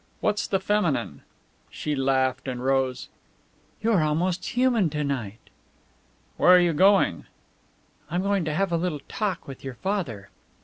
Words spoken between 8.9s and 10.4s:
talk with your father."